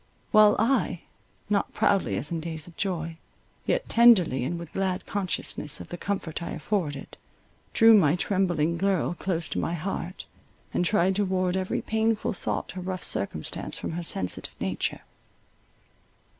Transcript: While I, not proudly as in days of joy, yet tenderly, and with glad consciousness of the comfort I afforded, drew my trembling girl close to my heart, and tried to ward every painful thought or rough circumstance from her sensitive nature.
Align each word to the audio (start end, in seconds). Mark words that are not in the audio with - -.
While 0.31 0.55
I, 0.57 1.01
not 1.47 1.73
proudly 1.75 2.17
as 2.17 2.31
in 2.31 2.39
days 2.39 2.65
of 2.65 2.75
joy, 2.75 3.17
yet 3.67 3.87
tenderly, 3.87 4.43
and 4.43 4.57
with 4.57 4.73
glad 4.73 5.05
consciousness 5.05 5.79
of 5.79 5.89
the 5.89 5.95
comfort 5.97 6.41
I 6.41 6.49
afforded, 6.53 7.17
drew 7.75 7.93
my 7.93 8.15
trembling 8.15 8.77
girl 8.77 9.13
close 9.13 9.47
to 9.49 9.59
my 9.59 9.75
heart, 9.75 10.25
and 10.73 10.83
tried 10.83 11.17
to 11.17 11.25
ward 11.25 11.55
every 11.55 11.83
painful 11.83 12.33
thought 12.33 12.75
or 12.75 12.79
rough 12.79 13.03
circumstance 13.03 13.77
from 13.77 13.91
her 13.91 14.01
sensitive 14.01 14.55
nature. 14.59 15.01